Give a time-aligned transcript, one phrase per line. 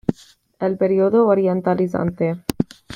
[0.57, 2.35] El Periodo Orientalizante.